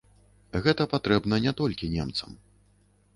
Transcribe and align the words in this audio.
Гэта 0.67 0.87
патрэбна 0.93 1.39
не 1.45 1.53
толькі 1.59 1.91
немцам. 1.97 2.31